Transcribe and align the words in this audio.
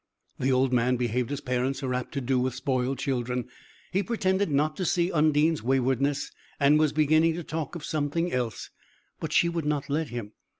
The 0.39 0.51
old 0.51 0.73
man 0.73 0.95
behaved 0.97 1.31
as 1.31 1.41
parents 1.41 1.83
are 1.83 1.93
apt 1.93 2.11
to 2.13 2.21
do 2.21 2.39
with 2.39 2.55
spoiled 2.55 2.97
children. 2.97 3.47
He 3.91 4.01
pretended 4.01 4.49
not 4.49 4.75
to 4.77 4.83
see 4.83 5.11
Undine's 5.11 5.61
waywardness, 5.61 6.31
and 6.59 6.79
was 6.79 6.91
beginning 6.91 7.35
to 7.35 7.43
talk 7.43 7.75
of 7.75 7.85
something 7.85 8.31
else; 8.33 8.71
but 9.19 9.31
she 9.31 9.47
would 9.47 9.63
not 9.67 9.91
let 9.91 10.07
him. 10.07 10.31